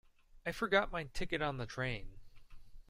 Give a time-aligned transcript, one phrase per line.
[0.47, 2.17] I forgot my ticket on the train.